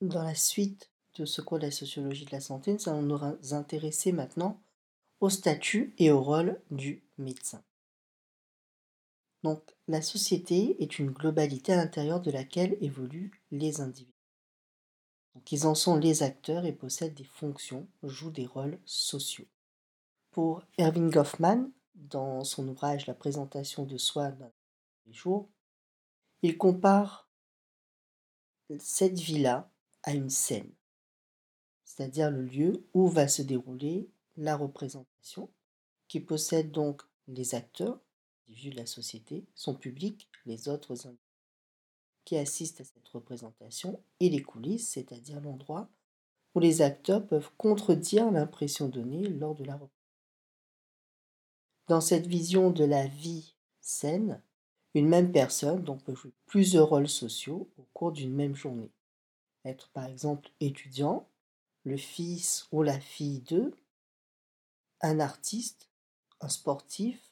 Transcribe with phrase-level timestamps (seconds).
[0.00, 3.54] dans la suite de ce cours de la sociologie de la santé, nous allons nous
[3.54, 4.60] intéresser maintenant
[5.20, 7.62] au statut et au rôle du médecin.
[9.42, 14.12] Donc, la société est une globalité à l'intérieur de laquelle évoluent les individus.
[15.34, 19.46] Donc, ils en sont les acteurs et possèdent des fonctions, jouent des rôles sociaux.
[20.30, 24.52] Pour Erving Goffman, dans son ouvrage La présentation de soi dans
[25.06, 25.48] les jours,
[26.42, 27.28] il compare
[28.78, 29.70] cette vie-là
[30.08, 30.72] à une scène,
[31.84, 34.08] c'est-à-dire le lieu où va se dérouler
[34.38, 35.50] la représentation,
[36.08, 38.00] qui possède donc les acteurs,
[38.48, 40.94] de la société, son public, les autres
[42.24, 45.90] qui assistent à cette représentation, et les coulisses, c'est-à-dire l'endroit
[46.54, 49.92] où les acteurs peuvent contredire l'impression donnée lors de la représentation.
[51.88, 54.40] Dans cette vision de la vie saine,
[54.94, 58.90] une même personne peut jouer plusieurs rôles sociaux au cours d'une même journée.
[59.64, 61.28] Être par exemple étudiant,
[61.84, 63.74] le fils ou la fille d'eux,
[65.00, 65.88] un artiste,
[66.40, 67.28] un sportif,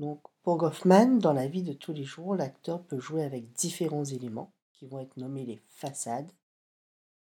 [0.00, 4.06] donc, pour Goffman, dans la vie de tous les jours, l'acteur peut jouer avec différents
[4.06, 6.32] éléments qui vont être nommés les façades.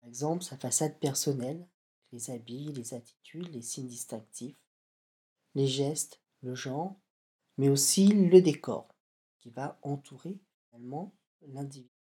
[0.00, 1.66] Par exemple, sa façade personnelle,
[2.12, 4.60] les habits, les attitudes, les signes distinctifs,
[5.54, 6.94] les gestes, le genre,
[7.56, 8.86] mais aussi le décor
[9.38, 11.97] qui va entourer finalement l'individu.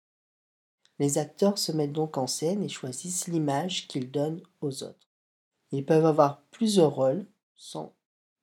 [0.99, 5.07] Les acteurs se mettent donc en scène et choisissent l'image qu'ils donnent aux autres.
[5.71, 7.93] Ils peuvent avoir plusieurs rôles sans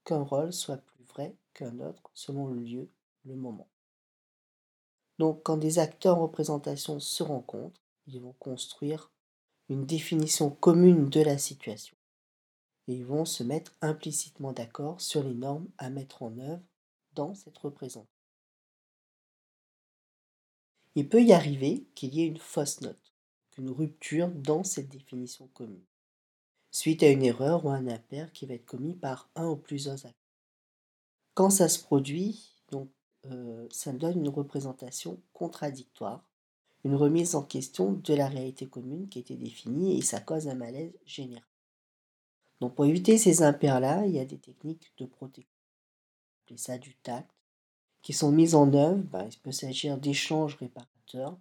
[0.05, 2.89] qu'un rôle soit plus vrai qu'un autre selon le lieu,
[3.25, 3.69] le moment.
[5.19, 9.11] Donc quand des acteurs en représentation se rencontrent, ils vont construire
[9.69, 11.97] une définition commune de la situation.
[12.87, 16.63] Et ils vont se mettre implicitement d'accord sur les normes à mettre en œuvre
[17.15, 18.14] dans cette représentation.
[20.95, 23.13] Il peut y arriver qu'il y ait une fausse note,
[23.59, 25.85] une rupture dans cette définition commune,
[26.71, 30.07] suite à une erreur ou un impair qui va être commis par un ou plusieurs
[30.07, 30.15] acteurs.
[31.35, 32.89] Quand ça se produit, donc,
[33.27, 36.25] euh, ça donne une représentation contradictoire,
[36.85, 40.55] une remise en question de la réalité commune qui était définie et ça cause un
[40.55, 41.43] malaise général.
[42.61, 45.51] Donc pour éviter ces impairs-là, il y a des techniques de protection,
[46.51, 47.34] on ça du tact,
[48.05, 49.03] qui sont mises en œuvre.
[49.03, 51.37] Ben, il peut s'agir d'échanges réparateurs,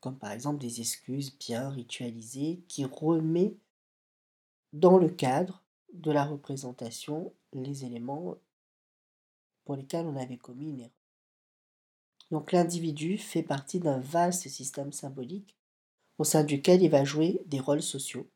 [0.00, 3.54] comme par exemple des excuses bien ritualisées qui remet
[4.72, 8.36] dans le cadre de la représentation les éléments
[9.64, 10.90] pour lesquels on avait commis une erreur.
[12.30, 15.56] Donc l'individu fait partie d'un vaste système symbolique
[16.18, 18.28] au sein duquel il va jouer des rôles sociaux,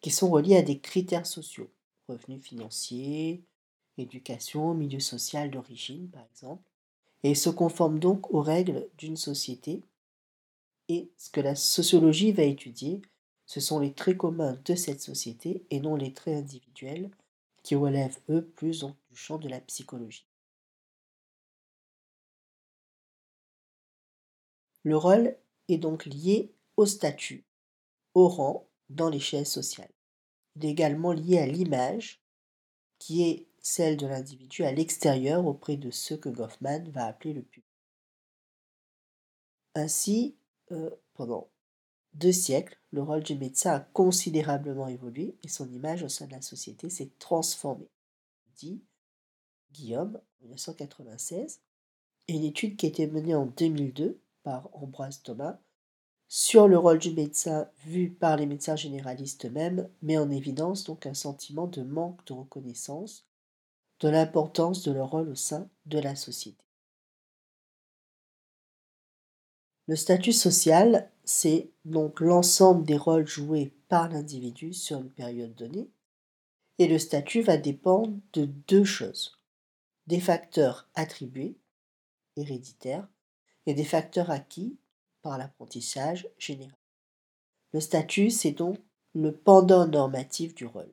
[0.00, 1.72] qui sont reliés à des critères sociaux,
[2.08, 3.44] revenus financiers,
[3.98, 6.62] éducation, milieu social d'origine par exemple,
[7.22, 9.82] et se conforment donc aux règles d'une société.
[10.88, 13.02] Et ce que la sociologie va étudier,
[13.46, 17.10] ce sont les traits communs de cette société et non les traits individuels
[17.62, 20.26] qui relèvent, eux, plus du champ de la psychologie.
[24.84, 25.36] Le rôle
[25.68, 27.44] est donc lié au statut,
[28.14, 29.90] au rang dans l'échelle sociale.
[30.56, 32.20] Il est également lié à l'image,
[32.98, 37.42] qui est celle de l'individu à l'extérieur auprès de ceux que Goffman va appeler le
[37.42, 37.64] public.
[39.74, 40.36] Ainsi,
[40.72, 41.48] euh, pendant
[42.14, 46.32] deux siècles, le rôle du médecin a considérablement évolué et son image au sein de
[46.32, 47.88] la société s'est transformée,
[48.56, 48.82] dit
[49.72, 51.60] Guillaume en 1996,
[52.28, 55.58] et une étude qui a été menée en 2002 par Ambroise Thomas
[56.28, 61.06] sur le rôle du médecin vu par les médecins généralistes eux-mêmes met en évidence donc
[61.06, 63.26] un sentiment de manque de reconnaissance
[64.02, 66.64] de l'importance de leur rôle au sein de la société.
[69.86, 75.88] Le statut social, c'est donc l'ensemble des rôles joués par l'individu sur une période donnée,
[76.78, 79.38] et le statut va dépendre de deux choses,
[80.08, 81.56] des facteurs attribués,
[82.36, 83.08] héréditaires,
[83.66, 84.76] et des facteurs acquis
[85.22, 86.76] par l'apprentissage général.
[87.72, 88.78] Le statut, c'est donc
[89.14, 90.90] le pendant normatif du rôle.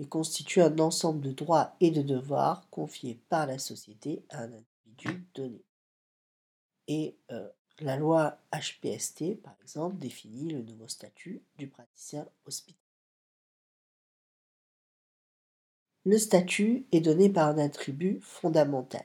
[0.00, 4.50] Il constitue un ensemble de droits et de devoirs confiés par la société à un
[4.50, 5.62] individu donné.
[6.88, 7.46] Et euh,
[7.80, 12.80] la loi HPST, par exemple, définit le nouveau statut du praticien hospitalier.
[16.06, 19.04] Le statut est donné par un attribut fondamental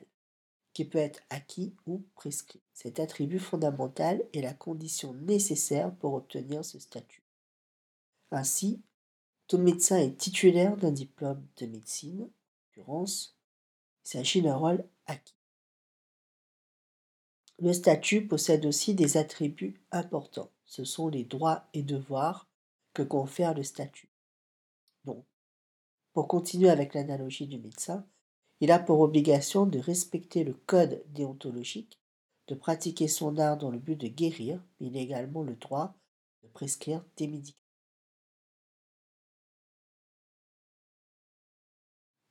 [0.71, 2.61] qui peut être acquis ou prescrit.
[2.71, 7.25] Cet attribut fondamental est la condition nécessaire pour obtenir ce statut.
[8.31, 8.81] Ainsi,
[9.47, 12.29] tout médecin est titulaire d'un diplôme de médecine, en
[12.77, 13.37] l'occurrence,
[14.03, 15.35] il s'agit d'un rôle acquis.
[17.59, 20.51] Le statut possède aussi des attributs importants.
[20.65, 22.49] Ce sont les droits et devoirs
[22.93, 24.09] que confère le statut.
[25.05, 25.23] Donc,
[26.13, 28.05] pour continuer avec l'analogie du médecin,
[28.61, 31.99] il a pour obligation de respecter le code déontologique,
[32.47, 35.95] de pratiquer son art dans le but de guérir, mais il a également le droit
[36.43, 37.64] de prescrire des médicaments.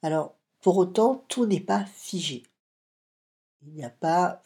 [0.05, 2.43] Alors, pour autant, tout n'est pas figé.
[3.63, 4.43] Il n'y a pas,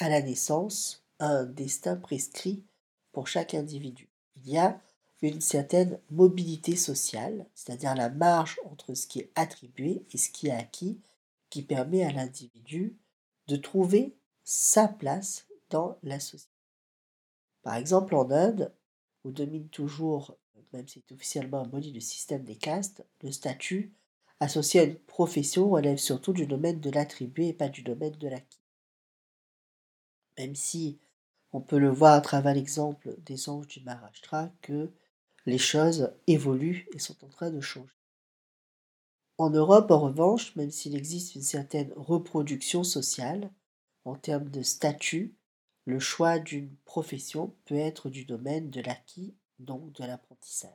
[0.00, 2.64] à la naissance, un destin prescrit
[3.12, 4.08] pour chaque individu.
[4.34, 4.80] Il y a
[5.22, 10.48] une certaine mobilité sociale, c'est-à-dire la marge entre ce qui est attribué et ce qui
[10.48, 11.00] est acquis,
[11.48, 12.98] qui permet à l'individu
[13.46, 16.50] de trouver sa place dans la société.
[17.62, 18.74] Par exemple, en Inde,
[19.22, 20.36] où domine toujours
[20.72, 23.92] même si c'est officiellement aboli le système des castes, le statut
[24.40, 28.28] associé à une profession relève surtout du domaine de l'attribué et pas du domaine de
[28.28, 28.62] l'acquis.
[30.38, 30.98] Même si
[31.52, 34.90] on peut le voir à travers l'exemple des anges du Maharashtra que
[35.46, 37.92] les choses évoluent et sont en train de changer.
[39.36, 43.50] En Europe, en revanche, même s'il existe une certaine reproduction sociale,
[44.04, 45.34] en termes de statut,
[45.86, 50.70] le choix d'une profession peut être du domaine de l'acquis donc de l'apprentissage.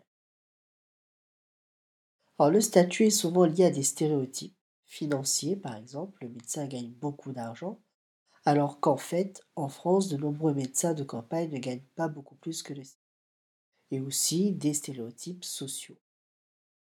[2.38, 6.92] Alors le statut est souvent lié à des stéréotypes financiers, par exemple, le médecin gagne
[6.92, 7.80] beaucoup d'argent,
[8.46, 12.62] alors qu'en fait, en France, de nombreux médecins de campagne ne gagnent pas beaucoup plus
[12.62, 12.84] que le
[13.92, 15.98] et aussi des stéréotypes sociaux.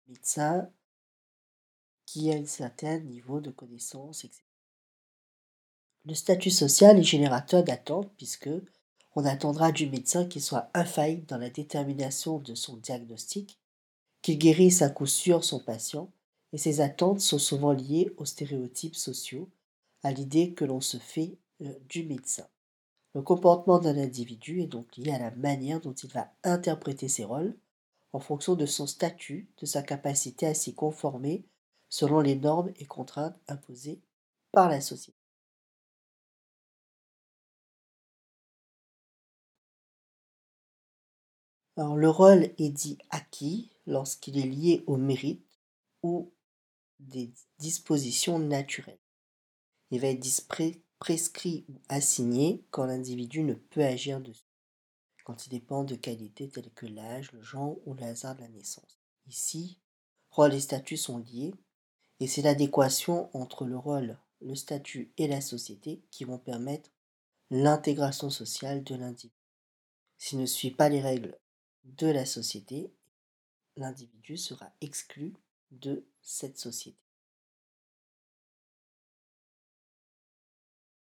[0.08, 0.70] Médecin
[2.06, 4.44] qui a un certain niveau de connaissance, etc.
[6.06, 8.50] Le statut social est générateur d'attente puisque
[9.16, 13.60] on attendra du médecin qu'il soit infaillible dans la détermination de son diagnostic,
[14.22, 16.12] qu'il guérisse à coup sûr son patient,
[16.52, 19.50] et ces attentes sont souvent liées aux stéréotypes sociaux,
[20.04, 22.48] à l'idée que l'on se fait euh, du médecin.
[23.14, 27.24] Le comportement d'un individu est donc lié à la manière dont il va interpréter ses
[27.24, 27.56] rôles,
[28.12, 31.44] en fonction de son statut, de sa capacité à s'y conformer
[31.90, 34.02] selon les normes et contraintes imposées
[34.52, 35.25] par la société.
[41.78, 45.46] Alors, le rôle est dit acquis lorsqu'il est lié au mérite
[46.04, 46.32] ou
[47.00, 49.00] des dispositions naturelles.
[49.92, 50.26] Il va être
[51.00, 54.46] prescrit ou assigné quand l'individu ne peut agir dessus,
[55.26, 58.48] quand il dépend de qualités telles que l'âge, le genre ou le hasard de la
[58.48, 58.98] naissance.
[59.28, 59.78] Ici,
[60.32, 61.54] rôle et statut sont liés,
[62.22, 66.90] et c'est l'adéquation entre le rôle, le statut et la société qui vont permettre
[67.52, 69.34] l'intégration sociale de l'individu.
[70.18, 71.38] S'il ne suit pas les règles
[71.86, 72.92] de la société,
[73.78, 75.34] l'individu sera exclu
[75.72, 77.05] de cette société.